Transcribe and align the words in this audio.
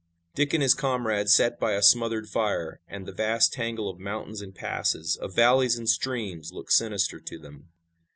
Dick 0.33 0.51
and 0.55 0.63
his 0.63 0.73
comrades 0.73 1.31
sat 1.31 1.59
by 1.59 1.73
a 1.73 1.83
smothered 1.83 2.27
fire, 2.27 2.81
and 2.87 3.05
the 3.05 3.11
vast 3.11 3.53
tangle 3.53 3.87
of 3.87 3.99
mountains 3.99 4.41
and 4.41 4.55
passes, 4.55 5.15
of 5.15 5.35
valleys 5.35 5.77
and 5.77 5.87
streams 5.87 6.51
looked 6.51 6.73
sinister 6.73 7.19
to 7.19 7.37
them. 7.37 7.69